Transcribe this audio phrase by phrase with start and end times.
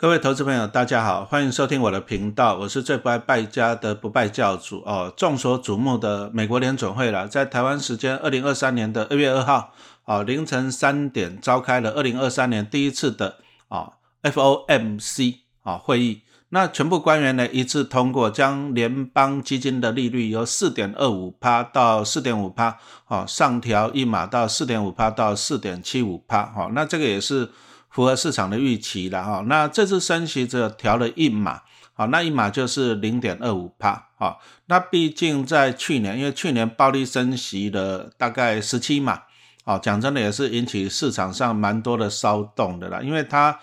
[0.00, 5.12] 各位投资朋友，大家好，欢迎收听我的频道，我是最不爱败家的不败教主哦。
[5.16, 9.72] 众所瞩目的美国联准会了，在台湾时间二零二三年的二月二号，
[10.04, 16.22] 哦凌晨三点召开了二零二三年第一次的啊 FOMC 啊会议。
[16.50, 27.50] 那全部官员呢一致通过，将联邦基金的利率由四点二五趴到四点五趴，哦上调一码到四点五趴到四点七五趴，哈，那这个也是。
[27.98, 31.62] 符合市场的预期了哈，那这次升息只有调了一码，
[31.94, 39.22] 好，那一码就是零点二五帕，好，那毕竟在去年，因为去年暴力升息了大概十七码，
[39.64, 43.58] 好，讲真的也是引起市场上蛮多的骚动的啦，因为它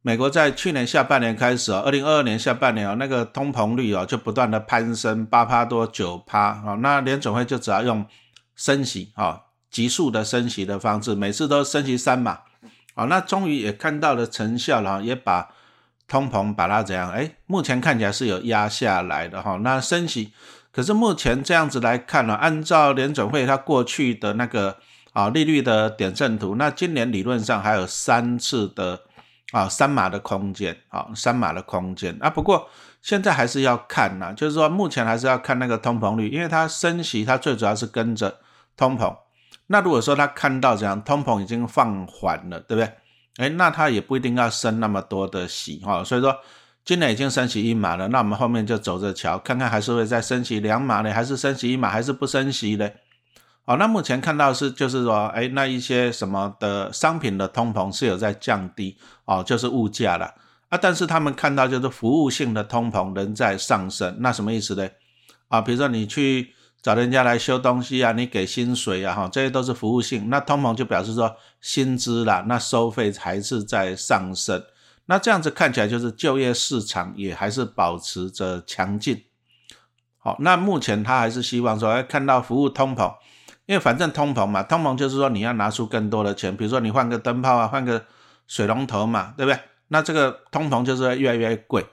[0.00, 8.06] 美国在去年下半年开始哦，二零二二年下半年啊，那个通膨率啊就不断的攀升，八趴多九趴，啊，那联总会就只要用
[8.54, 12.38] 升息啊，急速的升息的方式，每次都升息三码。
[12.96, 15.50] 好，那终于也看到了成效了，也把
[16.08, 17.10] 通膨把它怎样？
[17.10, 19.58] 哎，目前看起来是有压下来的哈。
[19.62, 20.32] 那升息，
[20.72, 24.78] 可是目前这样子来看呢，按照联准会它过去的那个
[25.12, 29.02] 啊利率的点阵图，那今年理论上还有三次的
[29.52, 32.30] 啊三码的空间，啊三码的空间啊。
[32.30, 32.70] 不过
[33.02, 38.38] 现在还是要看呐，就是说目前还是要看那个通膨率，因为它升息，它最主要是跟着
[38.74, 39.14] 通膨。
[39.68, 42.92] 那如果说他看到这样通膨已经放缓了，对不对？
[43.38, 46.04] 哎，那他也不一定要升那么多的息哈。
[46.04, 46.34] 所以说
[46.84, 52.88] 今年已经升息一码了，那我们后面就走着瞧，看看还是会再升息两码呢，还是升息一码，还是不升息呢？
[53.64, 60.32] 好，那目前看到是就是说，哎，那一些什么的商品的通膨是有在降低哦，就是物价了
[60.68, 60.78] 啊。
[60.80, 64.88] 但是他们看到就是服务性的通膨仍在上升，那什么意思呢？
[65.48, 66.52] 啊，比如说你去。
[66.86, 70.30] 找人家来修东西啊，你给薪水啊，哈，这些都是服务性。
[70.30, 74.62] 那通膨就表示说薪资啦，那收费还是在上升。
[75.06, 79.24] 那这样子看起来就是就业市场也还是保持着强劲。
[80.18, 83.12] 好，那目前他还是希望说，哎，看到服务通膨，
[83.66, 88.04] 因为反正通膨嘛，通膨就是说你要拿出更多的钱，比如说你换个灯泡啊，换个
[88.46, 89.58] 水龙头嘛，对不对？
[89.88, 91.84] 那这个通膨就是越来越贵。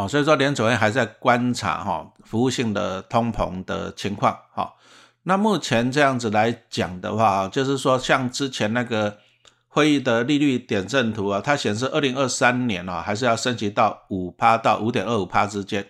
[0.00, 4.34] 哦，所以说联储会还在观察哈服务性的通膨的情况。
[4.50, 4.78] 好，
[5.24, 9.18] 那目前这样子来讲的话，就是说像之前那个
[9.68, 15.86] 会议的利率点阵图啊，它显示二零二三年啊还是要升级到五趴到五点二五趴之间。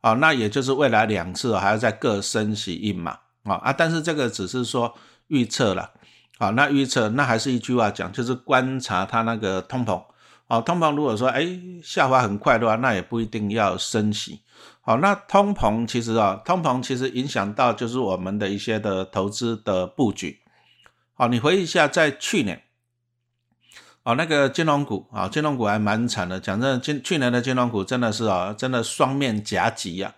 [0.00, 3.12] 哦，那也就是未来两次还要再各升息一码。
[3.44, 4.92] 啊啊，但是这个只是说
[5.28, 5.92] 预测了。
[6.36, 10.02] 好，那预测那还是一句话讲，就是观察它那个通膨。
[10.48, 11.44] 好，通膨如果说哎
[11.82, 14.42] 下滑很快的话，那也不一定要升息。
[14.80, 20.38] 好，那通膨其实啊，通膨其实影响到就是我们的一些的投资的布局。
[21.14, 22.62] 好，你回忆一下，在去年，
[24.04, 26.38] 哦那个金融股啊，金融股还蛮惨的。
[26.38, 30.14] 讲真，今去年的金融股真的是啊，真的双面夹击呀。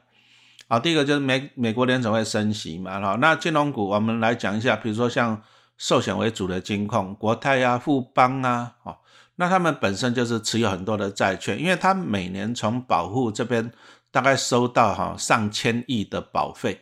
[0.68, 3.00] 好，第一个就是美美国联总会升息嘛。
[3.00, 5.42] 好，那金融股我们来讲一下，比如说像
[5.78, 8.98] 寿险为主的金控，国泰啊、富邦啊，哦。
[9.40, 13.70] 那他们本身就是持有很多的债券，因为他每年从保护这边
[14.10, 16.80] 大概收到哈上千亿的保费，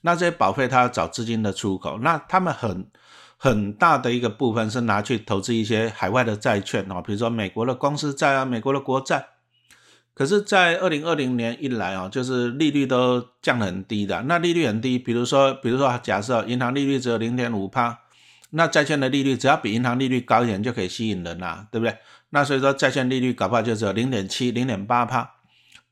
[0.00, 2.86] 那这些保费他要找资金的出口，那他们很
[3.36, 9.26] 很大的一个部分是拿去投资一些海外的债券哦，比如说美国的公司债啊，美国的国债。
[10.14, 17.98] 可是，在二零二零年一来啊，就是利率都降得很低的，那利率很低，比如说比如说假设银行利率只有零点五帕。
[18.50, 21.96] 那债券的利率只要比银行利率高一点就可以吸引人啦，对不对？
[22.30, 25.36] 那所以说债券利率搞不好就只有零点七、零点八帕。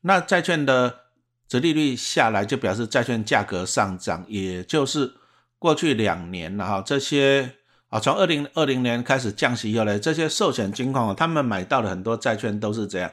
[0.01, 0.99] 那债券的
[1.47, 5.13] 折利率下来，就表示债券价格上涨，也就是
[5.57, 6.83] 过去两年了哈。
[6.85, 7.55] 这些
[7.89, 13.11] 啊，从二零二零年开始降息以后呢，这些寿险金控他们买到的很多债券都是这样，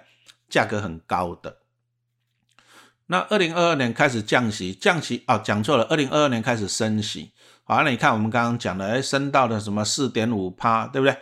[0.48, 1.58] 价格很高的。
[3.06, 7.32] 那二零二二年开始降息，降息啊，讲错了，二零二二年开始升息。
[7.68, 11.16] 好，那你看我们刚刚讲的，哎，升到了什么四点五趴，对不对？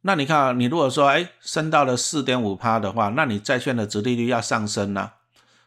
[0.00, 5.10] 那你看，你如果说，哎，升到了四点五趴的话，那你债券的值利率要上升呢？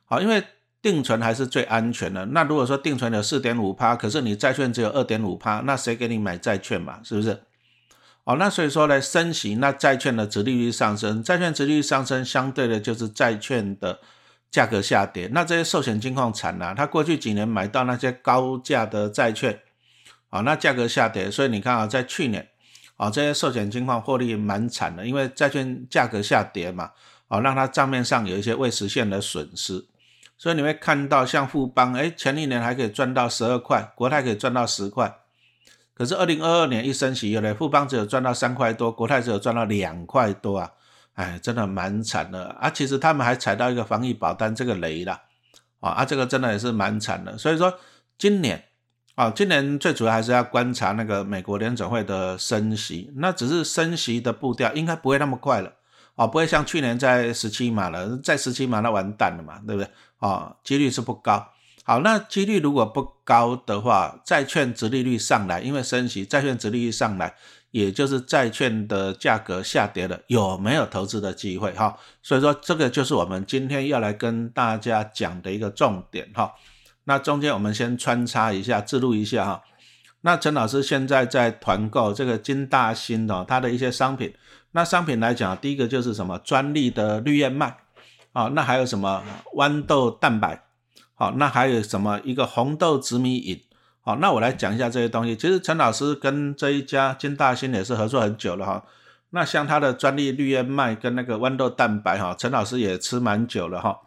[0.06, 0.44] 好，因为
[0.82, 2.26] 定存还是最安全的。
[2.26, 7.00] 那如果说定存有四点五趴，可是你债券只有二点五趴，那谁给你买债券嘛？
[7.04, 7.44] 是不是？
[8.24, 14.00] 哦，那所以说呢，升息，那债券的值利率上升，债券值利率上升，相对的就是债券的
[14.50, 15.30] 价格下跌。
[15.32, 19.60] 那这些寿险金矿惨了，他过去几年买到那些高价的债券。
[20.34, 22.50] 啊，那价格下跌，所以你看啊，在去年，
[22.98, 26.90] 啊这些寿险金矿获利蛮惨的，因为债券价格下跌嘛，
[27.28, 29.86] 啊让它账面上有一些未实现的损失，
[30.36, 35.20] 所以你会看到像富邦，哎前一年还可以赚到十二块，国泰可以赚到十块，
[35.94, 40.72] 可是二零二二年一升息以后呢，富邦只有赚到三块多，国泰只有赚到两块多啊，
[41.14, 42.72] 哎，真的蛮惨的啊。
[42.72, 45.22] 其实他们还踩到一个防疫保单这个雷了
[45.80, 47.38] 啊，啊，这个真的也是蛮惨的。
[47.38, 47.72] 所以说
[48.18, 48.64] 今年
[49.16, 55.72] 啊，今年最主要还是要观察那个美国联准会的升息，那只是升息的步调应该不会那么快了
[56.16, 59.88] 啊，不会像去年在十七码了，在十七码那完蛋了嘛，对不对
[60.18, 60.56] 啊？
[60.64, 61.48] 几率是不高。
[61.84, 67.36] 好，那几率如果不高的话，债券值利率上来，因为升息，债券值利率上来，
[67.70, 71.72] 也就是债券的价格下跌了，有没有投资的机会？
[71.74, 76.52] 哈，所以说这个就是我们今天要来跟大家讲的一个重点哈。
[77.06, 79.64] 那中间我们先穿插一下，记录一下哈。
[80.22, 84.34] 那陈老师现在在团购这个金大新的它的一些商品，
[84.72, 87.78] 那商品来讲，第一个就是什么专利的绿燕麦
[88.32, 89.22] 啊，那还有什么
[89.56, 90.64] 豌豆蛋白。
[91.16, 93.62] 好，那还有什么一个红豆紫米饮？
[94.02, 95.36] 好，那我来讲一下这些东西。
[95.36, 98.84] 其实陈老师跟这一家金大新也是合作很久了哈。
[99.30, 104.00] 那像他的专利绿燕麦跟那个豌豆蛋白哈，陈老师也吃蛮久了哈。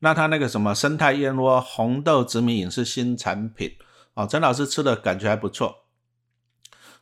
[0.00, 3.76] 那他那个什么生态燕窝红豆紫米饮是新产品，
[4.14, 5.84] 哦，陈老师吃的感觉还不错。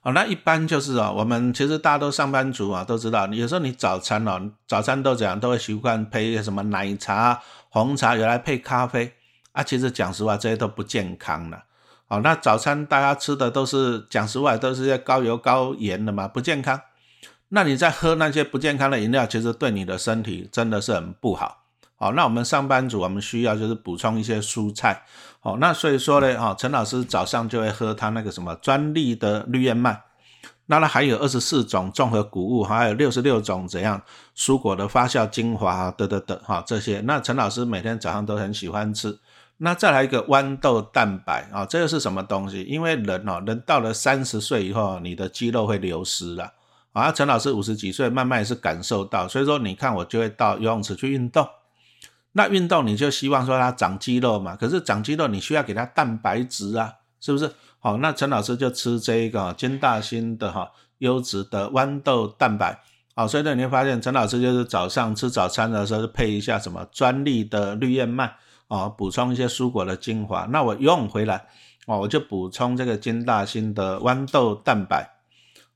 [0.02, 9.14] 哦，那一般就是啊，我们其实大家都上班族啊，都知道，有时候你早餐哦，早餐都怎样，都会习惯配一个什么奶茶、红茶，原来配咖啡。
[9.52, 11.64] 啊，其实讲实话，这些都不健康了。
[12.06, 16.80] 哦，那早餐大家吃的都是讲实话，都是些高油高盐的嘛，不健康。
[17.48, 21.64] 那你在喝那些不健康的饮料，其实对你的身体真的是很不好。
[22.00, 25.02] 好，那我们上班族，我们需要就是补充一些蔬菜。
[25.40, 30.02] 好，那所以说呢，哈，陈老师早上就会喝他那个什么专利的绿燕麦。
[30.66, 34.00] 那它还有二十四种综合谷物，还有六十六种怎样
[34.36, 37.00] 蔬果的发酵精华，等等等，哈，这些。
[37.00, 39.18] 那陈老师每天早上都很喜欢吃。
[39.56, 42.62] 那再来一个豌豆蛋白啊，这个是什么东西？
[42.62, 46.52] 因为人哦，人到了三十岁以后，你的肌肉会流失了
[46.92, 47.10] 啊。
[47.10, 51.48] 陈老师五十几岁，慢慢也是感受到，所以说你看我就会到游泳池去运动。
[52.32, 57.50] 那运动你就希望说它长肌肉嘛，可是长肌肉你需要给它蛋白质啊，是不是？
[57.78, 62.80] 好，那陈老师就吃这一个金大新的哈优质的豌豆蛋白。
[63.14, 68.36] 好，所以呢你会发现陈老师就是早上吃早餐的时候配一下什么专利的绿燕麦。
[68.68, 70.46] 啊，补充一些蔬果的精华。
[70.50, 71.46] 那我游泳回来，
[71.86, 75.10] 哦，我就补充这个金大新的豌豆蛋白。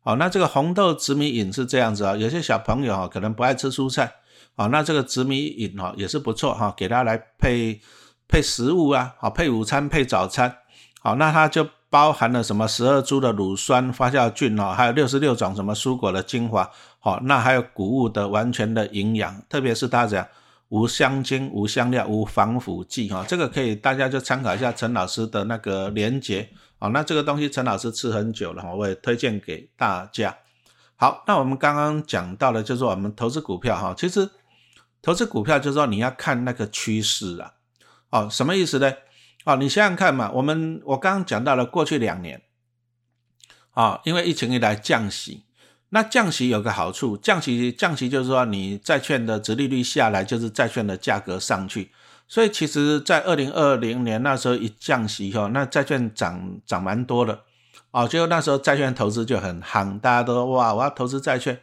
[0.05, 2.14] 好，那这个红豆紫米饮是这样子啊。
[2.14, 4.16] 有些小朋友哈可能不爱吃蔬菜，
[4.54, 7.81] 好，那这个紫米饮哈也是不错哈，给他来配
[8.28, 10.56] 配食物啊，好配午餐配早餐。
[11.00, 16.70] 好，那它就包含了什么十二株的乳酸发酵菌哦，还有六十六种什么蔬果的精华。
[17.00, 20.26] 好，那还有谷物的完全的营养，特别是它这样。
[20.69, 26.48] 无香精、无香料、无防腐剂，哈，这个可以大家就参考一下陈老师的那个连结，
[26.78, 30.34] 啊，那这个东西陈老师吃很久了，我也推荐给大家。
[30.96, 34.26] 好，那我们刚刚讲到的，就是我们投资股票，哈，其实
[35.02, 37.52] 投资股票就是说你要看那个趋势啊，
[38.10, 38.93] 哦，什么意思呢？
[39.44, 42.40] 哦，你想想看嘛，我们我刚刚讲到了过去两年，
[43.72, 45.44] 啊，因为疫情以来降息。
[45.94, 51.90] 那降息有个好处，降息降息就是说，你债券的殖利率下来，就是债券的价格上去。
[52.26, 57.40] 所以其实，在二零二零年那时候一降息以后，那债券涨涨蛮多的
[57.90, 58.08] 哦。
[58.08, 61.60] 结果那时候债券投资就很夯，大家都哇，我要投资债券。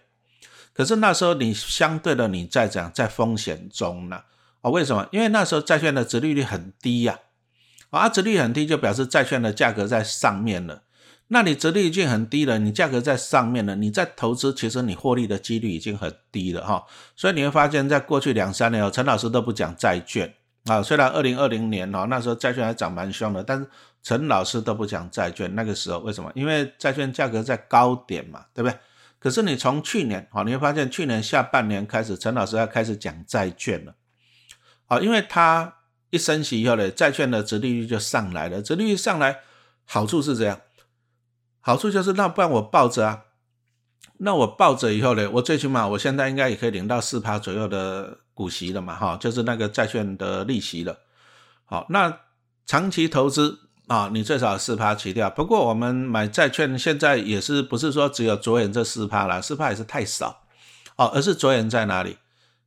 [0.80, 4.22] 可是那时候你相对的你在讲在风险中呢
[4.62, 4.72] 啊？
[4.72, 5.06] 为什么？
[5.12, 7.20] 因为那时候债券的殖利率很低呀，
[7.90, 10.84] 啊，殖利率很低就表示债券的价格在上面了。
[11.28, 16.86] 那你折率已经很低了，你价格在上面了，你在投资，其实你获利的几率已经很低了哈。
[17.14, 20.34] 所以你会发现在过去两三年哦，陈老师都不讲债券
[20.64, 20.82] 啊。
[20.82, 23.68] 虽然二零二零年哦，那时候债券还涨蛮凶的，但是
[24.02, 25.54] 陈老师都不讲债券。
[25.56, 26.32] 那个时候为什么？
[26.36, 28.80] 因为债券价格在高点嘛，对不对？
[29.20, 33.96] 可是你从去年哦，你会发现去年下半年开始，陈老师要开始讲债券了。
[34.86, 35.76] 好，因为他
[36.10, 39.42] 一升息以后呢，债券的折利率就上来了，折利率上来，
[39.86, 40.62] 好处是这样。
[41.60, 43.26] 好处就是，那不然我抱着啊，
[44.20, 50.98] 那我抱着以后呢，我最起码我现在应该也可以领到四趴左右的股息了嘛，哈，就是那个债券的利息了。
[51.66, 52.22] 好，那
[52.66, 55.30] 长期投资啊，你最少四趴起掉。
[55.32, 60.44] 不过我们买债券现在也是不是说只有着眼这四趴了，四趴也是太少
[60.96, 62.18] 哦，而是着眼在哪里？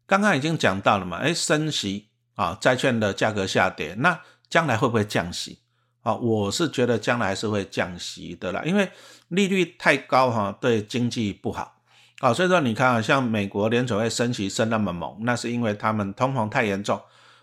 [0.04, 5.60] 刚刚已经讲到了嘛，哎，升息啊，债券的价格下跌，那将来会不会降息？
[6.02, 8.90] 啊，我是觉得将来是会降息的啦，因为
[9.28, 11.76] 利率太高哈，对经济不好。
[12.18, 17.00] 啊，所以说你看啊，像美国联储会升息升那么猛，那是因为他们通膨太严重。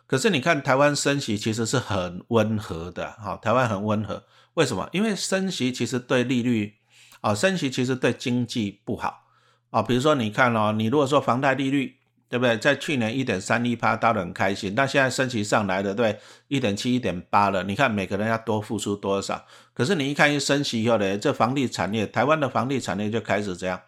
[0.10, 4.24] 可是你看台湾升息其实是很温和的，哈，台湾很温和。
[4.56, 4.90] 为什么？
[4.92, 6.74] 因为升息其实对利率，
[7.22, 9.28] 啊，升息其实对经济不好。
[9.70, 11.98] 啊，比如说你看哦，你如果说房贷利率，
[12.28, 12.58] 对不对？
[12.58, 19.46] 在去年一点三一趴，大家都很开心，那现在升息上来了，对，一点七、一点八了，你看每个人要多付出多少？
[19.76, 23.80] 可是你一看一升息以后呢，这房地产业，台湾的房地产业就开始这样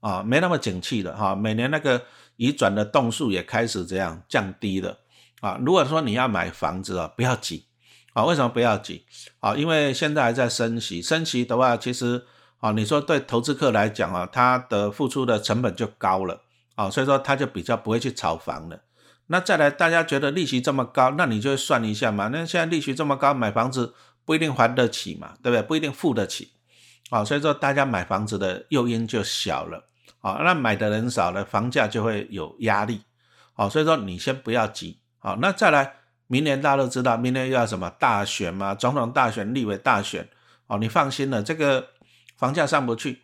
[0.00, 2.02] 啊，没那么景气了哈，每年那个
[2.36, 4.98] 移转的栋数也开始这样降低了
[5.40, 5.58] 啊。
[5.64, 7.66] 如果说你要买房子啊，不要急
[8.12, 9.04] 啊，为什么不要急
[9.40, 9.54] 啊？
[9.54, 12.26] 因为现在还在升息，升息的话，其实。
[12.60, 16.42] 啊，你说对投资客来讲啊，他的付出的成本就高了
[16.74, 18.80] 啊，所以说他就比较不会去炒房了。
[19.28, 22.26] 那再来，大家觉得利息这么高，那你就算一下嘛。
[22.32, 25.62] 那现在利息这么高，买房子不一定还得起嘛，对不对？
[25.62, 26.50] 不一定付得起
[27.10, 29.88] 啊，所以说大家买房子的诱因就小了
[30.20, 30.40] 啊。
[30.42, 33.02] 那买的人少了，房价就会有压力
[33.54, 33.68] 啊。
[33.68, 35.36] 所以说你先不要急好。
[35.36, 35.94] 那再来，
[36.26, 40.28] 明年大家都知道，明年又要什么大选嘛，总统大选、立委大选
[40.66, 40.78] 哦。
[40.78, 41.88] 你放心了，这个。
[42.38, 43.22] 房价上不去，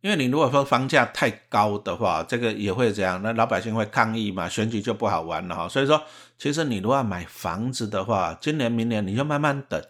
[0.00, 5.68] 因为你如果说房价太高的话，这个也会这样，那老百姓会抗议嘛，选举就不好玩了哈。
[5.68, 6.00] 所以说，
[6.38, 9.82] 其实你如果要买房子的话，今年明年你就慢慢等，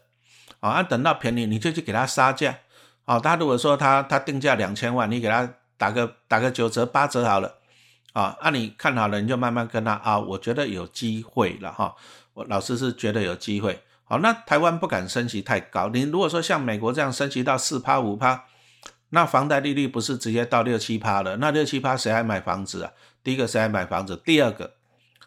[0.60, 2.56] 啊，等到便宜你就去给他杀价，
[3.04, 7.56] 啊，他如果说他他定价两千万，你给他打个打个九折八折好了，
[8.12, 11.95] 啊，那你看好了你就慢慢跟他啊，我觉得有机会了哈，
[12.35, 13.83] 我老师是觉得有机会。
[14.05, 15.88] 好，那台湾不敢升息太高。
[15.90, 18.45] 你如果说像美国这样升息到四趴五趴，
[19.11, 21.37] 那房贷利率不是直接到六七趴了？
[21.37, 22.93] 那六七趴谁还买房子啊？
[23.23, 24.21] 第一个谁还买房子？
[24.25, 24.75] 第二个，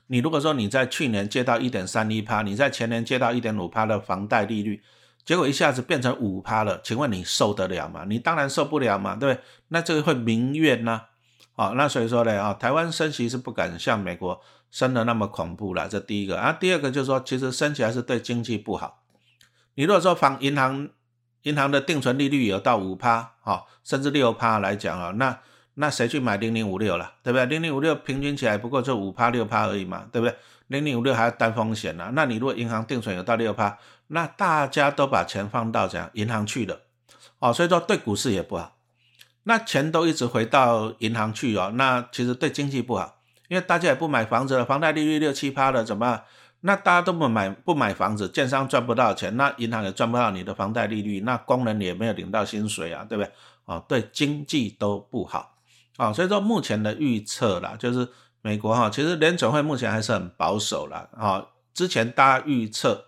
[0.08, 4.84] 你如果说你在去年借到一点三一趴，你在前年借到一点五趴的房贷利率，
[5.24, 8.04] 结果一下子变成五趴了，请问你受得了吗？
[8.10, 9.44] 你当然受不了嘛，对不对？
[9.70, 11.04] 那这个会民怨呢？
[11.56, 14.42] 好，那所以说呢，啊，台湾升息是不敢像美国。
[14.74, 19.04] 升的那么恐怖了，这第一个啊，第二个就是说，其实升起来是对经济不好。
[19.76, 20.90] 你如果说房银行
[21.44, 25.40] 银行的定存利率有到五趴，哈，甚至六趴来讲啊，那
[25.76, 27.46] 那谁去买零零五六了，对不对？
[27.46, 30.36] 零零五六平均起来不过就五趴六趴而已嘛，对不对？
[30.66, 32.10] 零零五六还要担风险呢。
[32.14, 36.82] 那你如果银行定存有到六趴，那大家都把钱放到怎样银行去了，
[37.38, 38.73] 哦，所以说对股市也不好。
[39.44, 43.20] 那钱都一直回到银行去哦，那其实对经济不好。
[43.50, 46.22] 因为大家也不买房子了，房贷利率六七趴了，怎么？
[46.62, 53.32] 那大家都不买不买房子，建商赚不到钱，那银行也赚不到你的房贷利率，那工人也没有领到薪水啊，对不对？
[53.66, 55.58] 哦，对经济都不好
[55.98, 58.08] 啊，所以说目前的预测啦，就是
[58.42, 61.46] 美国哈，其实联准会目前还是很保守了啊。
[61.74, 63.06] 之前大家预测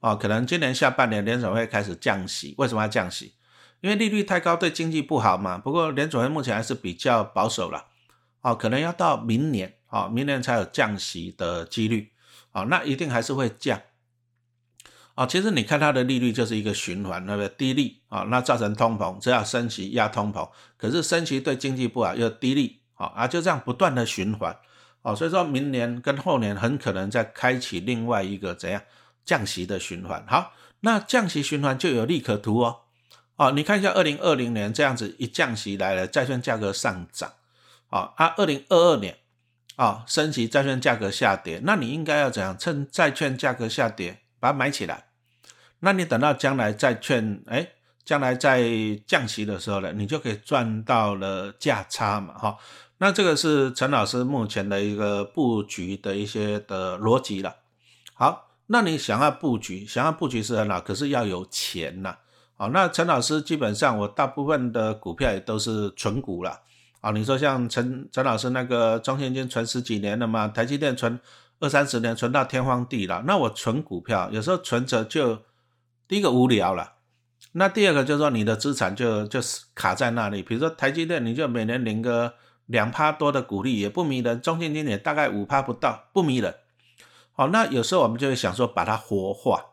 [0.00, 3.32] 啊，可能今年下半年联准会开始降息，为什么要降息？
[3.80, 5.58] 因为利率太高对经济不好嘛。
[5.58, 7.86] 不过联准会目前还是比较保守了。
[8.40, 12.12] 哦，可能要到明年，哦，明年才有降息的几率，
[12.52, 13.82] 哦，那一定还是会降，
[15.16, 17.48] 哦，其实你看它的利率就是一个循环，对不对？
[17.58, 24.56] 低利，啊，那造成通膨，只要升息压通膨，可是升息对经济不好，又低利，好啊，就这样不断的循环，
[25.02, 28.80] 哦，所以说明年跟后年很可能再开启另外一个怎样
[29.24, 30.24] 降息的循环。
[30.28, 32.82] 好，那降息循环就有利可图哦，
[33.38, 37.32] 哦，你看一下二零二零年这样子一降息来了，债券价格上涨。
[37.88, 39.16] 啊，啊，二零二二年
[39.76, 42.58] 啊，升息债券价格下跌，那你应该要怎样？
[42.58, 45.04] 趁债券价格下跌，把它买起来。
[45.78, 47.68] 那你等到将来债券，哎，
[48.04, 48.68] 将来在
[49.06, 52.58] 降息的时候呢，你就可以赚到了价差嘛，哈。
[52.98, 57.54] 那这个是陈老师目前的一个布局的一些的逻辑了。
[58.14, 62.18] 好，那你想要布局，想要布局是很好，可是要有钱呐。
[62.58, 66.60] 哦，那陈老师基本上我大部分的股票也都是纯股了。
[67.00, 71.20] 啊，你说像陈陈老师那个中现金存十几年了嘛，台积电存
[71.60, 73.22] 二三十年，存到天荒地老。
[73.22, 75.38] 那我存股票，有时候存着就
[76.08, 76.94] 第一个无聊了，
[77.52, 80.42] 那第二个就是说你的资产就就是卡在那里。
[80.42, 82.34] 比如说台积电，你就每年领个
[82.66, 86.52] 两趴多的股利，也不迷人；中现金也大概五趴不到，不迷人。
[87.32, 89.66] 好，那有时候我们就会想说把它活化。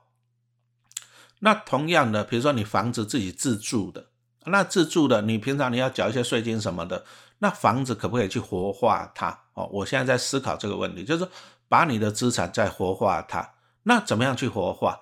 [1.39, 4.07] 那同样的，比如说你房子自己自住的。
[4.47, 7.03] 那自住的，你平常你要缴一些税金什么的，
[7.39, 9.39] 那房子可不可以去活化它？
[9.53, 11.27] 哦，我现在在思考这个问题，就是
[11.67, 13.53] 把你的资产再活化它。
[13.83, 14.99] 那怎么样去活化？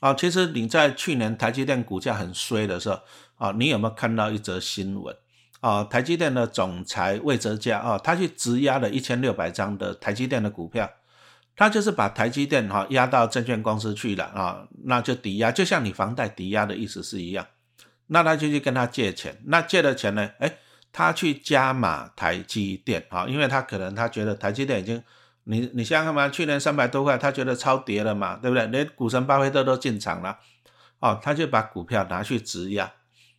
[0.00, 3.00] 啊，其实你在去年台积电股价很衰的时候，
[3.36, 5.16] 啊，你有没有看到一则新闻？
[5.60, 10.90] 啊，台积电的总裁魏哲嘉啊，他去质押了一千六百张的台积电的股票，
[11.54, 17.46] 他就是把台积电哈押到证券公司去了啊，那就抵押，就像你房贷抵押的意思是一样。
[18.08, 20.30] 那他就去跟他借钱，那借的钱呢？
[20.38, 20.54] 哎，
[20.92, 25.02] 他去加码台积电啊，因为他可能他觉得台积电已经，
[25.44, 28.66] 你你想想看嘛，去年三百多块，他觉得超跌了嘛，对不对？
[28.66, 30.38] 连股神巴菲特都进场了，
[30.98, 32.92] 哦，他就把股票拿去质押。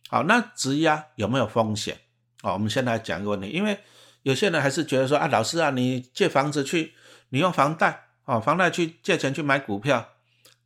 [0.08, 1.98] 好，那质押有没有风险？
[2.42, 3.78] 哦，我们先来讲一个问题，因为
[4.22, 6.94] 有些人还是觉得说啊，老师啊，你借房子去，
[7.34, 10.10] 你用房贷哦，房贷去借钱去买股票，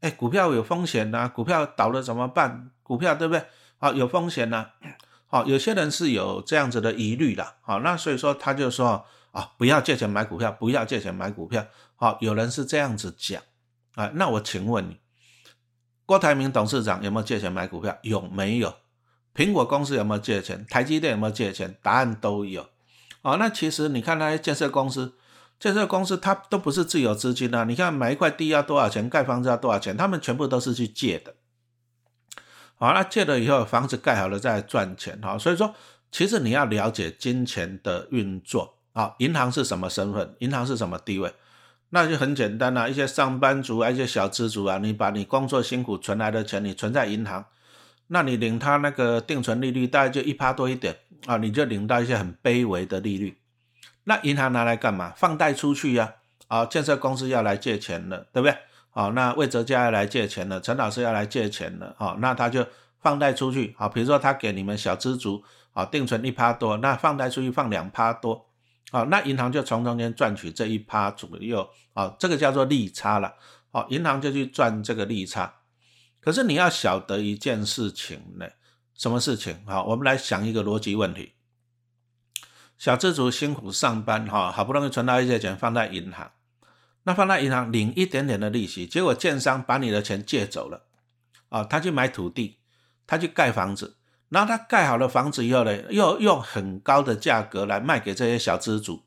[0.01, 2.71] 哎，股票有风险呐，股票倒了怎么办？
[2.83, 3.43] 股票对不对？
[3.79, 4.67] 好，有风险呐。
[5.29, 7.55] 好，有些人是有这样子的疑虑的。
[7.63, 11.65] 好，那所以说他就说啊，不要借钱买股票，不要借钱买股票。
[11.97, 13.43] 好，有人是这样子讲
[13.95, 15.01] 啊，那我请问你，
[16.05, 17.97] 郭台铭董事长有没有借钱买股票？
[18.03, 18.75] 有没有？
[19.35, 20.67] 苹果公司有没有借钱？
[20.67, 21.79] 台积电有没有借钱？
[21.83, 22.69] 答案都有。
[23.23, 25.15] 哦，那其实你看那些建设公司，
[25.59, 27.65] 建设公司它都不是自有资金啊。
[27.65, 29.09] 你看买一块地要多少钱？
[29.09, 29.97] 盖房子要多少钱？
[29.97, 31.35] 他们全部都是去借的。
[32.77, 35.19] 好，那借了以后房子盖好了再赚钱。
[35.23, 35.75] 好，所以说
[36.11, 38.77] 其实你要了解金钱的运作。
[38.95, 40.35] 啊，银行是什么身份？
[40.41, 41.33] 银行是什么地位？
[41.91, 47.45] 那就很简单啦，一些上班族啊，一些小资族啊，你把你工作辛苦存来的钱，你存在银行。
[48.09, 50.97] 那你领他那个定存利率大概就一趴多一点
[51.27, 53.39] 啊，你就领到一些很卑微的利率。
[54.09, 55.13] 那银行拿来干嘛？
[55.15, 56.15] 放贷出去呀。
[56.47, 58.57] 啊，建设公司要来借钱了，对不对？
[58.89, 61.95] 好，那魏哲家要来借钱了，陈老师要来借钱了。
[61.99, 62.67] 好，那他就
[62.99, 63.75] 放贷出去。
[63.79, 68.47] 好，比如说他给你们小资族啊定存一趴多，那放贷出去放两趴多。
[68.91, 71.69] 好，那银行就从中间赚取这一趴左右。
[71.93, 73.35] 好，这个叫做利差了。
[73.71, 75.57] 好，银行就去赚这个利差。
[76.19, 78.47] 可是你要晓得一件事情呢，
[78.95, 79.59] 什么事情？
[79.67, 81.35] 好，我们来想一个逻辑问题。
[82.79, 86.31] 小资族辛苦上班，哈，好不容易存到一些钱放在银行，
[87.03, 90.85] 那放在银行领一点点的利息，结果建商把你的钱借走了，
[91.49, 92.61] 啊，他去买土地，
[93.05, 93.97] 他去盖房子，
[94.29, 99.03] 然后他盖好了房子以后呢，又用很高的价格来卖给这些小资族，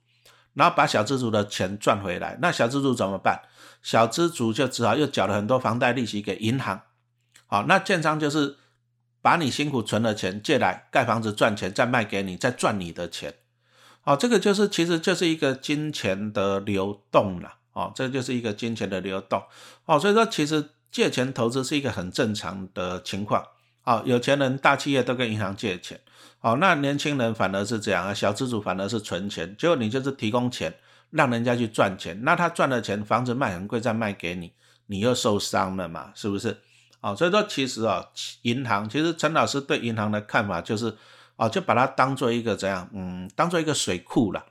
[0.54, 3.42] 然后把小资族的钱赚回来，那小资族怎么办？
[3.82, 6.82] 小资族就只好又缴了很多房贷利息给银行。
[7.48, 8.58] 好，那建商就是
[9.22, 13.34] 把你辛苦存的钱借来盖房子赚钱，再卖给你，再赚你的钱。
[14.02, 17.54] 好，这个就是其实就是一个金钱的流动了。
[17.74, 19.42] 哦，这就是一个金钱的流动。
[19.86, 23.46] 哦，所以说其实借钱投资是一个很正常的情况。
[23.82, 26.00] 好，有钱人大企业都跟银行借钱。
[26.42, 30.76] 哦，那年轻人反而是这样啊，小资主反而是存钱，结果你就是提供钱
[31.12, 34.52] 让人家去赚钱，那他赚了钱，房子卖很贵再卖给你，
[34.88, 36.58] 你又受伤了嘛，是不是？
[37.00, 38.06] 啊，所以说其实啊，
[38.42, 40.96] 银行其实陈老师对银行的看法就是，
[41.42, 44.46] 啊，就把它当做一个怎样，嗯，当做一个水库了。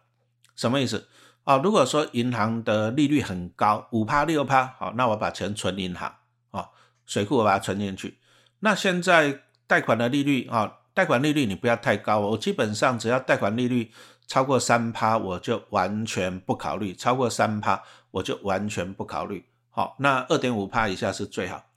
[0.56, 1.06] 什么意思？
[1.44, 6.12] 啊，如果说银行的利率很高，五趴六趴，好，那我把钱存银行，
[6.50, 6.70] 啊，
[7.06, 8.18] 水库我把它存进去。
[8.58, 13.92] 那现在贷款的利率啊，贷款利率你不要太高，我基本上只要贷款利率
[14.26, 19.46] 超过三趴，我就完全不考虑；超过三趴，我就完全不考虑。
[19.70, 21.69] 好，那二点五趴以下是最好。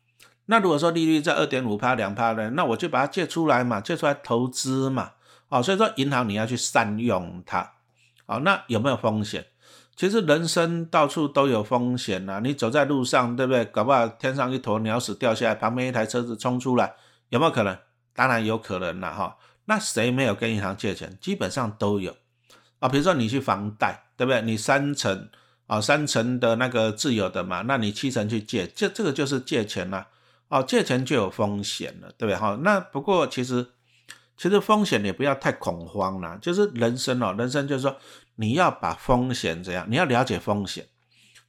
[0.46, 5.12] 那如果说利率在二点五趴两趴呢，那我就把它借出来嘛，借出来投资嘛，
[5.50, 7.74] 哦，所以说银行你要去善用它，
[8.26, 9.46] 好，那有没有风险？
[9.96, 13.64] 其实人生到处都有风险呐，你走在路上，对不对？
[13.66, 16.94] 搞不好天上一坨鸟屎掉下来，旁边一台车子冲出来，
[17.30, 17.78] 有没有可能？
[18.16, 19.38] 当然有可能了哈。
[19.66, 21.18] 那谁没有跟银行借钱？
[21.22, 22.16] 基本上都有
[22.80, 22.90] 啊。
[22.90, 24.42] 比如说你去房贷，对不对？
[24.42, 25.30] 你三成
[25.68, 30.08] 啊，三成的那个自有的嘛，那你七成去借，这这个就是借钱了。
[30.54, 32.36] 哦，借钱就有风险了，对不对？
[32.36, 33.72] 哈，那不过其实
[34.38, 37.98] 其实风险也不要太恐慌啦，就是人生哦，人生就是说
[38.36, 40.88] 你要把风险怎样，你要了解风险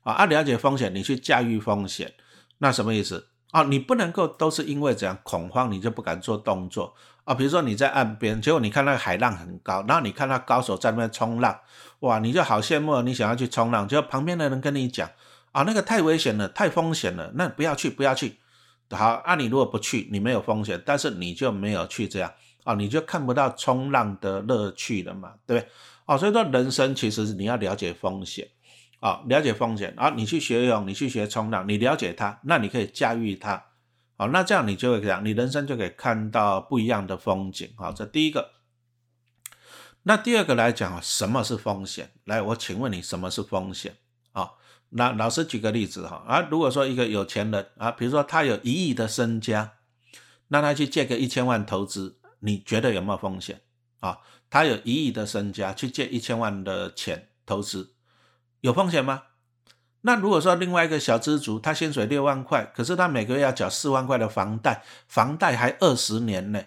[0.04, 2.14] 啊，啊，了解风险，你去驾驭风险，
[2.56, 3.64] 那什么意思啊？
[3.64, 7.34] 你不能够都是因为这样恐慌，你就不敢做动作啊。
[7.34, 11.60] 比如说你在岸边，结果你看那个海浪很高，然后你看到高手在那边冲浪，
[12.00, 15.10] 哇，你就好羡慕，你想要去冲浪，结果旁边的人跟你讲
[15.52, 18.38] 啊，那个太危险了，太风险了，那不要去，不要去。
[18.90, 22.32] 好，那你如果不去，你没有风险，但是你就没有去这样
[22.64, 25.70] 啊，你就看不到冲浪的乐趣了嘛，对不对？
[26.06, 28.46] 哦，所以说人生其实你要了解风险
[29.00, 33.64] 啊，了解风险啊，你去学游泳，你去学冲浪，你了解它，那你可以驾驭它，
[34.16, 38.50] 好，那这样你就会这样，你人生就可以看到不一样的风景好，这第一个。
[40.06, 42.10] 那第二个来讲什么是风险？
[42.24, 43.96] 来，我请问你，什么是风险
[44.96, 49.72] 那老师举个例子哈啊，如果说一个有钱人啊，比如说他有一亿的身家，
[50.48, 53.60] 那他去借个一千万投资，你觉得有没有风险
[53.98, 54.18] 啊？
[54.48, 57.94] 他有一亿的身家去借一千万的钱投资，
[58.60, 59.24] 有风险吗？
[60.02, 66.62] 那如果说另外一个小资族，他薪水六万块，可是他每个月要缴四万块的房贷，房贷还二十年呢，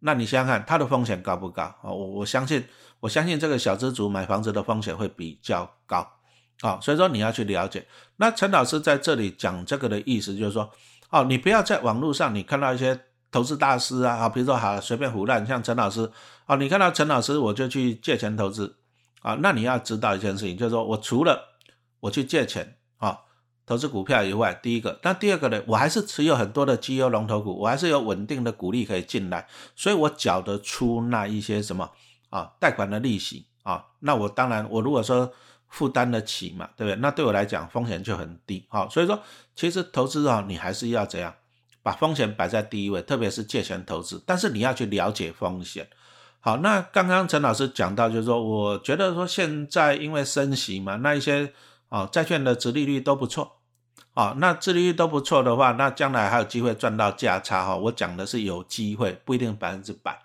[0.00, 1.92] 那你想想看，他的风险高不高啊？
[1.92, 2.64] 我我相信，
[2.98, 6.21] 我相信这个小资族买房子的风险会比较高。
[6.62, 7.84] 好，所以说你要去了解。
[8.18, 10.70] 那陈老师在这里讲这个的意思就是说，
[11.10, 12.98] 哦，你不要在网络上你看到一些
[13.32, 16.08] 投资大师啊，啊，比如说好随便胡乱，像陈老师
[16.46, 18.76] 啊，你看到陈老师我就去借钱投资
[19.22, 21.56] 啊，那你要知道一件事情，就是说我除了
[21.98, 23.18] 我去借钱啊
[23.66, 31.90] 投资股票以外，第一个，那第二个呢，我还是持有很多的绩优龙头股，我还是有稳定的股利可以进来，所以我缴得出那一些什么
[32.30, 35.32] 啊贷款的利息啊，那我当然我如果说
[35.72, 37.00] 负担得起嘛，对不对？
[37.00, 39.20] 那对我来讲风险就很低，好，所以说
[39.56, 41.34] 其实投资啊，你还是要怎样？
[41.82, 45.88] 把风险摆在第一位，特别是借钱投资，但是你要去了解风险。
[46.40, 51.52] 好，那刚刚陈老师讲到，就是说，我觉得说现在因为升息嘛，那一些
[51.88, 53.56] 啊债券的殖利率都不错，
[54.14, 57.74] 啊，那殖利率都不错的话，那将来还有机会赚到价差哈。
[57.76, 60.20] 我讲的是有机会，不一定百分之百。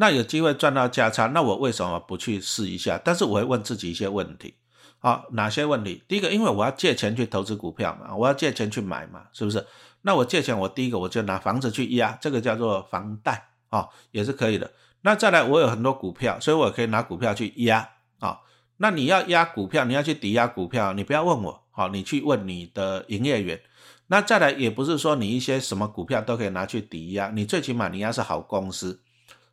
[0.00, 3.00] 那有机会赚到价差，那我为什么不去试一下？
[3.04, 4.54] 但是我会问自己一些问题，
[5.00, 6.04] 好，哪些问题？
[6.06, 9.66] 第一个，因为我要借钱去投资股票嘛，我要借钱去买嘛，是不是？
[10.02, 14.70] 那我借钱，我第一个我就拿房子去押，这个叫做房贷啊，也是可以的。
[15.00, 17.88] 那再来，我有很多股票，所以我可以拿股票去押
[18.20, 18.38] 啊。
[18.76, 23.60] 那你要押股票，你要去抵押股票，你不要问我，好，你去问你的营业员。
[24.06, 29.02] 那再来，也不是说你一些什么股票都可以拿去抵押，你最起码你要是好公司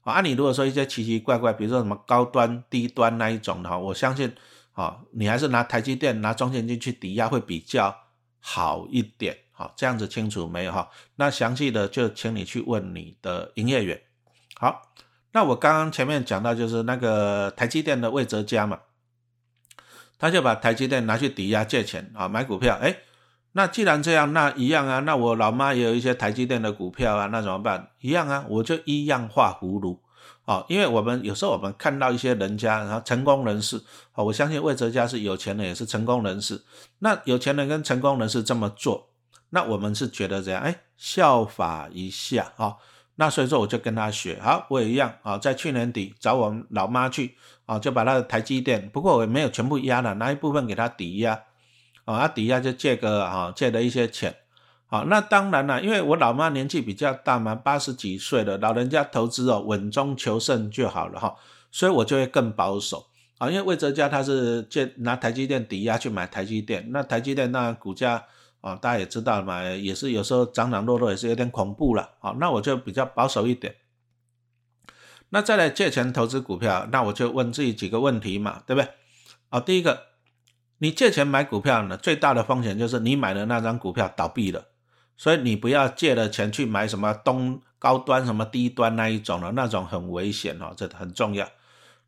[0.06, 0.22] 啊。
[0.22, 4.34] 你如果说一些奇奇怪怪，比如说什么高端、低端那一种的，我相信
[4.72, 7.94] 啊，你还是拿台积电、拿中现金去抵押会比较
[8.40, 9.38] 好一点。
[9.52, 10.90] 好，这样子清楚没有哈？
[11.16, 14.02] 那详细的就请你去问你的营业员。
[14.58, 14.82] 好，
[15.32, 18.80] 那我刚刚前面讲到就是那个台积电的魏哲家嘛，
[20.20, 22.78] 他就把台积电拿去抵押借钱啊买股票。
[22.82, 22.98] 哎，
[23.58, 25.00] 那既然这样，那一样啊。
[25.00, 27.88] 那我老妈也有一些台积电的股票啊，那怎么办？
[28.02, 30.02] 一样啊，我就一样画葫芦。
[30.44, 33.82] 哦，因为我们有时候我们看到一些人家，然后成功人士，
[34.14, 36.62] 哦，我相信魏哲家是有钱人，也是成功人士。
[37.00, 39.08] 那有钱人跟成功人士这么做。
[39.52, 42.76] 那我们是觉得这样，哎，效法一下啊。
[43.16, 45.38] 那所以说我就跟他学，好，我也一样啊。
[45.38, 51.42] 在去年底找我们老妈去啊，就把他的台积电，不过我没有全部压了，拿一部分给他抵押
[52.06, 54.36] 啊，他抵押就借个啊，借了一些钱。
[54.86, 61.36] 好，那当然了，因为我老妈年纪比较大嘛，八十几岁了，老人家投资哦，稳中求胜就好了哈。
[61.72, 63.08] 所以我就会更保守
[63.40, 68.24] 啊，因为魏哲家他是借拿台积电抵押去买台积电，那台积电那股价。
[68.62, 72.16] 啊，大家也知道嘛，也是有时候涨涨落落，也是有点恐怖了。
[72.20, 73.76] 啊，那我就比较保守一点。
[75.30, 78.90] 那再来借钱投资股票，那我就问自己几个问题嘛，对不对？
[79.50, 80.06] 啊，第一个，
[80.86, 84.66] 你借钱买股票呢，最大的风险就是你买的那张股票倒闭了，
[85.18, 91.50] 所以你不要借了钱去买什么东高端、什么低端那一种了，那种很危险哦，这很重要。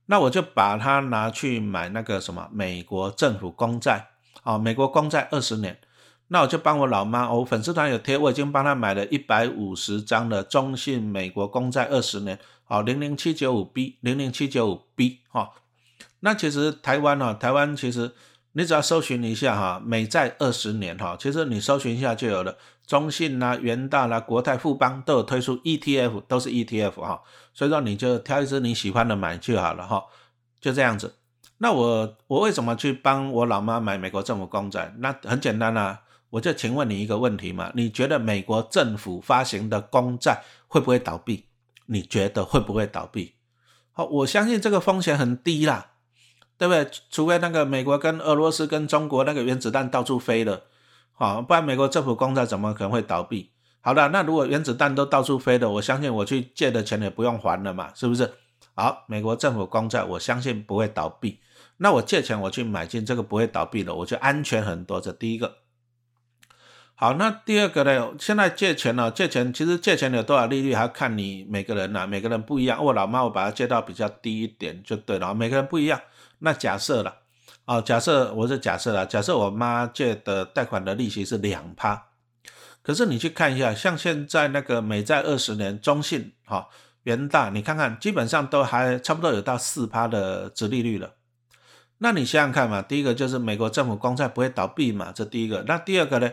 [0.05, 4.09] 那我就把它拿去买那个什么美国政府公债，
[4.43, 5.79] 啊，美国公债二十年。
[6.27, 15.49] 那我就帮我老妈，我粉丝团有贴，我已经帮她买了一百五十张的中信美国公债二十年，好零零七九五 B 零零七九五 B 哈。
[16.19, 18.13] 那其实台湾呢，台湾其实
[18.57, 27.21] 你只要搜寻一下哈，美债二十年哈，其实你搜寻一下就有了，中信啦、元大啦、国泰富邦都有推出 ETF，都是 ETF 哈，
[27.53, 30.03] 所以说你就挑一只你喜欢的买就好了哈，
[30.59, 31.17] 就这样子。
[31.59, 34.91] 那我我为什么去帮我老妈买美国政府公债？
[34.97, 36.01] 那很简单啦。
[36.31, 37.71] 我就请问你一个问题嘛？
[37.75, 41.45] 你觉得美国政府发行的公债会不会倒闭？
[41.85, 43.35] 你觉得会不会倒闭？
[43.91, 45.91] 好，我相信这个风险很低啦，
[46.57, 46.89] 对不对？
[47.09, 50.63] 除非那个美国跟俄罗斯跟中国那个原子弹到处飞了，
[51.13, 53.51] 好，不然美国政府公债怎么可能会倒闭？
[53.81, 58.33] 好的，那如果原子弹都到处飞的，我相信我去借的钱也不用还了嘛，是不是？
[58.73, 61.39] 好，美国政府公债我相信不会倒闭，
[61.77, 64.99] 那我借钱我去买进这个不会倒闭的，我就安全很多。
[64.99, 65.55] 这第一个。
[66.99, 68.15] 好，那第二个呢？
[68.17, 69.11] 现在借钱呢？
[69.11, 72.83] 借钱其实借钱有多少利率，还要看你每个人呐，每个人不一样。
[72.83, 76.01] 我老妈我把它借到比较低一点就对了，每个人不一样。
[76.39, 77.17] 那假设了，
[77.65, 82.07] 啊，假设我是假设了，假设我妈借的贷款的利息是两趴，
[82.81, 86.67] 可是你去看一下，像现在那个美债二十年，中信、哈、
[87.03, 91.11] 元大，你看看，基本上都还差不多有到四趴的值利率了。
[91.99, 95.63] 那你想想看嘛，第一个就是美国政府公债不会倒闭嘛，这第一个。
[95.67, 96.31] 那第二个呢？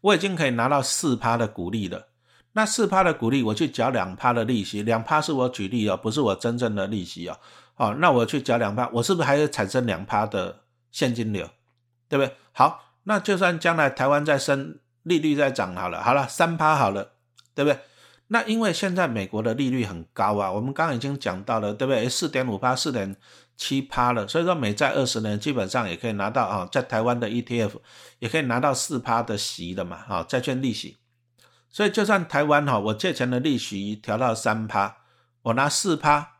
[0.00, 2.08] 我已经可以拿到四趴的股利了，
[2.52, 7.38] 那四趴的股利，我去缴两趴的利息，两趴是我举例哦，不是我真正的利息哦。
[7.74, 11.48] 好，那我去缴两趴，我是不是还会产生两趴的现金流？
[12.08, 12.34] 对不对？
[12.52, 17.12] 好，那就算将来台湾再升利率再涨好了，好了，三趴好了，
[17.54, 17.80] 对不对？
[18.28, 22.08] 那因为现在美国的利率很高啊，我们刚刚已经讲到了，对不对？
[22.08, 23.16] 四点五趴，四点。
[23.58, 27.72] 七趴了，所以说美债二十年基本上也可以拿到啊，在台湾的 ETF
[28.20, 30.96] 也可以拿到四趴的息的嘛，啊，债券利息。
[31.68, 34.98] 所以就算台湾哈，我借钱的利息调到三趴，
[35.42, 36.36] 我拿四趴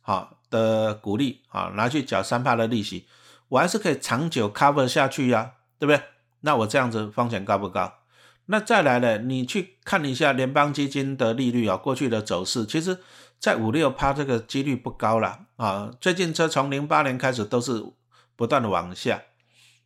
[0.00, 3.06] 好的股利啊，拿去缴三趴的利息，
[3.48, 6.00] 我还是可以长久 cover 下去呀，对不对？
[6.42, 7.94] 那我这样子风险高不高？
[8.46, 9.18] 那再来呢？
[9.18, 12.98] 你去看一下联邦基金的利率啊，过去的走势，其实
[13.40, 15.90] 在五六趴这个几率不高了啊。
[16.00, 17.84] 最近这从零八年开始都是
[18.36, 19.22] 不断的往下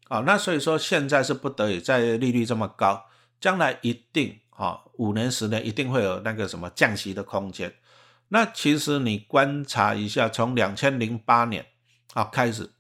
[0.09, 0.21] 啊。
[0.27, 3.07] 那所以说现在是不得已，在利率这么高，
[3.41, 7.73] 将来一定啊五年十年一定会有那个什么降息的空间。
[8.29, 11.65] 那其实你观察一下，从两千零八年
[12.13, 12.73] 啊开始，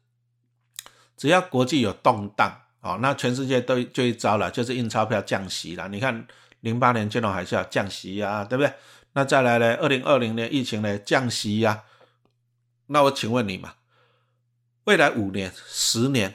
[1.16, 2.60] 只要国际有动荡。
[2.84, 5.88] 啊，那全世界都就一招了，就是印钞票降息了。
[5.88, 6.26] 你看
[6.60, 8.70] 零八年金融海啸降息呀，对不对？
[9.14, 9.76] 那再来呢？
[9.76, 11.84] 二零二零年疫情呢降息呀。
[12.86, 13.74] 那我请问你嘛，
[14.84, 16.34] 未来五年、十年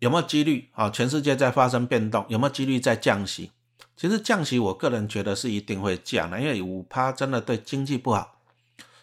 [0.00, 0.68] 有没有几率？
[0.74, 3.52] 啊，全世界在发生变动，有没有几率在降息？
[3.96, 8.38] 其实降息，我个人觉得是一定会降的，因为五趴真的对经济不好。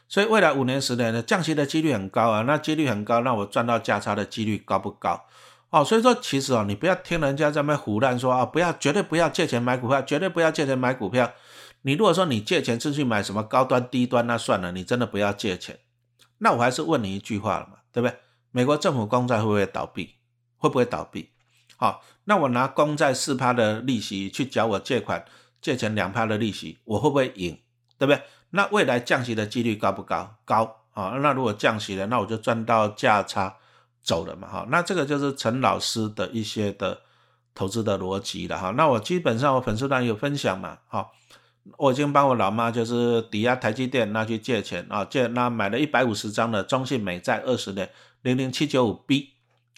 [0.07, 2.41] 所以未来五年、十年呢，降息的几率很高啊。
[2.41, 5.25] 那几率很高，那我赚到价差的几率高不高？
[5.71, 11.33] 哦，所以说其实哦，你不要听人家在那胡乱说啊，不要绝对不要借钱买股票，绝对不要借钱买股票。
[11.83, 15.79] 你如果说你借钱是去买什么高端低端，那算了，你真的不要借钱。
[16.39, 18.17] 那我还是问你一句话了嘛，对不对？
[18.51, 20.15] 美国政府公债会不会倒闭？
[20.57, 21.29] 会不会倒闭？
[21.77, 25.23] 好，那我拿公债四趴的利息去缴我借款
[25.61, 27.57] 借钱两趴的利息，我会不会赢？
[27.97, 28.21] 对不对？
[28.49, 30.35] 那未来降息的几率高不高？
[30.43, 31.17] 高啊。
[31.21, 33.57] 那如果降息了，那我就赚到价差。
[34.05, 37.03] 走了嘛哈，那这个就是陈老师的一些的
[37.55, 38.71] 投资的逻辑了哈。
[38.71, 41.13] 那我基本上我粉丝团有分享嘛，好，
[41.77, 47.89] 我已经帮我老妈就是抵押台积电那去借钱啊，借那买了一百五十张的中信美债二十年
[48.21, 49.29] 零零七九五 B，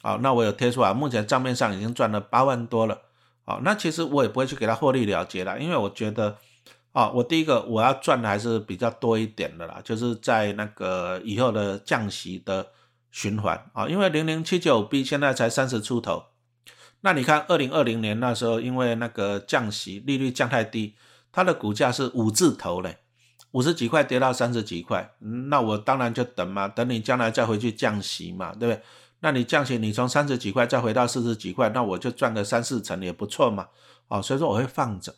[0.02, 3.02] 啊，那我有贴出来，目前账面上已经赚了八万多了，
[3.46, 6.38] 啊，那其实我也不会去给他获利了结了，因为我觉得
[6.92, 12.68] 啊，我第一个我要赚的还是比较多一点的啦，就是在那个以后的降息的。
[13.12, 16.26] 循环啊，因为零零七九 B 现在才三十出头，
[17.00, 20.96] 那你看二零二零年那时候，因为那个降息，利率降太低，
[21.36, 23.00] 它的股价是五字头嘞，
[23.52, 25.12] 五十几块跌到三十几块，
[25.50, 28.82] 那我当然就等嘛，等你将来再回去降息嘛，对不对？
[29.20, 33.68] 那你降息，你从三十几块再回到四十几块，那我就赚个三四成也不错嘛，
[34.08, 35.14] 哦，所以说我会放着。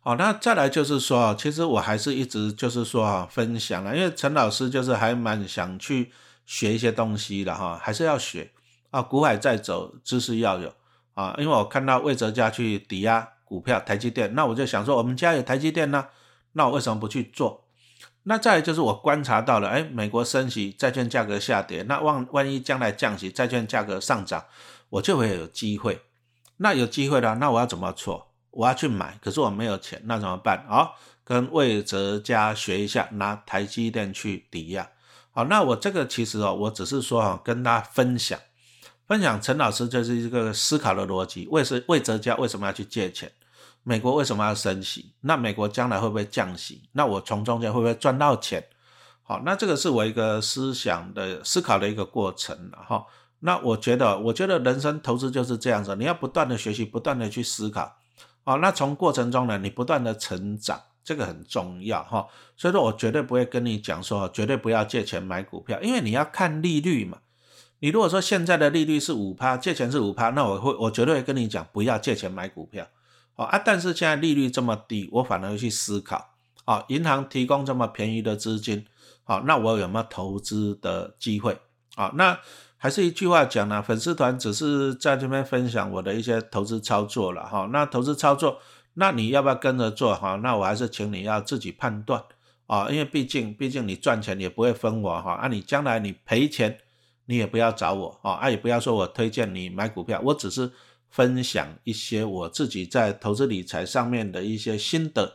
[0.00, 6.10] 好，那再来就是说，其实我还是一直就是说啊，分享了，因为陈老师就是还蛮想去。
[6.48, 8.50] 学一些东西的哈，还是要学
[8.90, 9.02] 啊。
[9.02, 10.72] 股海在走，知识要有
[11.12, 11.34] 啊。
[11.36, 16.06] 因为我看到魏哲家去抵押股票台积电，那我就想说，我们家有台积电呢，
[16.52, 17.64] 那我为什么不去做？
[18.24, 24.44] 那再就是我观察到了，哎，美国升息，债券价格下跌，那万万一将来降息，债券价格上涨，
[24.90, 26.02] 我就会有机会。
[26.58, 28.34] 那有机会了，那我要怎么做？
[28.50, 30.66] 我要去买，可是我没有钱，那怎么办？
[30.68, 34.90] 好，跟魏哲家学一下，拿台积电去抵押。
[35.30, 38.38] 好，那我这个其实哦，我只是说哈，跟大家分享，
[39.06, 41.46] 分享陈老师就是一个思考的逻辑。
[41.50, 43.30] 为是魏哲家为什么要去借钱？
[43.82, 45.14] 美国为什么要升息？
[45.20, 46.88] 那美国将来会不会降息？
[46.92, 48.64] 那我从中间会不会赚到钱？
[49.22, 53.04] 好，那这个是我一个思想的思考的一个过程了哈。
[53.40, 57.96] 那我觉得，我觉得人生投资就是这样子，你要不断的学习，不断的去思考。
[58.44, 60.80] 好，那从过程中呢，你不断的成长。
[61.04, 67.16] 这个很重要哈，所以说我绝对不会跟你讲说绝对不要借钱买股票，因为你要看利率嘛。
[67.78, 72.86] 你如果说现在的利率是五趴，借钱是五趴，那我会我绝对会跟你讲不要借钱买股票，
[73.38, 76.34] 哦啊，但是现在利率这么低，我反而去思考，
[76.66, 78.84] 啊，银行提供这么便宜的资金，
[79.24, 81.58] 好，那我有没有投资的机会？
[81.94, 82.38] 啊，那
[82.76, 88.58] 还是一句话讲呢，粉丝团只是在这边分享我的一些投资操作了哈，那投资操作。
[89.00, 90.34] 那你要不要跟着做哈？
[90.42, 92.20] 那我还是请你要自己判断
[92.66, 96.78] 啊，因为毕竟毕竟你赚钱也不会分我哈，啊你将来你赔钱
[97.26, 100.72] 你也不要找我啊，啊也不要说我推荐你买股票，我只是
[101.10, 105.34] 分享一些我自己在投资理财上面的一些心得。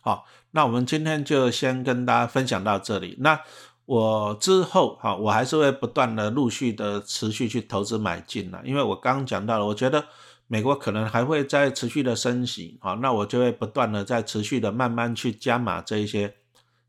[0.00, 3.16] 好，那我们今天就先跟大家分享到这里。
[3.20, 3.40] 那
[3.86, 10.04] 我之后哈，我还是会不断的陆续的持续去投资买进了，因为我刚刚讲到了，我觉得。
[10.46, 16.34] 美国可能还会再持续的升息，啊，那我就会不断的在持续的慢慢去加码这一些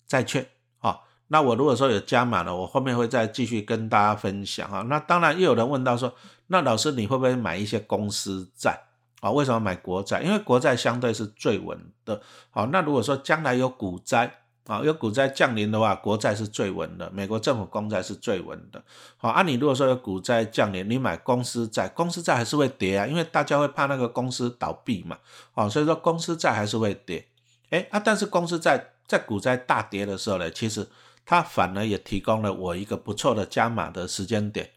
[0.05, 0.45] 债券，
[0.79, 6.13] 啊，那我如果说有加码了，我后面会再继续跟大家分享，啊，那当然又有人问到说，
[6.47, 8.79] 那老师你会不会买一些公司债，
[9.21, 10.21] 啊，为什么买国债？
[10.21, 18.83] 因为国债相对是最稳的，好，那如果说将来有股灾，啊，有股灾降临的话，国债是最稳的，美国政府公债是最稳的。
[19.17, 25.17] 好，啊，你如果说有股灾降临，你买公司债，公司债还是会跌啊，因为大家会怕那个公司倒闭嘛。
[25.53, 27.27] 哦，所以说公司债还是会跌。
[27.69, 30.87] 哎啊，但是公司债在股灾大跌的时候呢，其实
[31.25, 34.69] 它反而也提供了我一个不错的加码的时间点。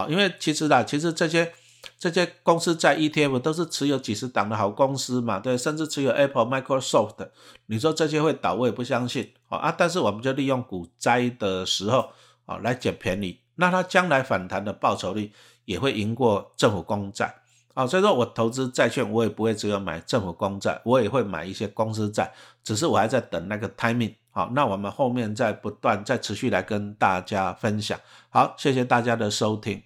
[0.00, 1.52] 啊，因为其实啦，其实这些。
[1.96, 7.28] 这些公司在 ETF 都是持有几十档的好公司嘛，对，甚至持有 Apple、Microsoft，
[7.66, 9.72] 你说这些会倒，我也不相信啊。
[9.76, 12.10] 但是我们就利用股灾的时候
[12.46, 15.32] 啊来捡便宜，那它将来反弹的报酬率
[15.64, 17.34] 也会赢过政府公债
[17.74, 17.86] 啊。
[17.86, 22.32] 所以说我投资债券，我也不会只有买政府公债，我也会买一些公司债，
[22.62, 24.14] 只是我还在等那个 timing。
[24.30, 27.98] 好，那我们后面再不断再持续来跟大家分享。
[28.30, 29.82] 好，谢谢大家的收听。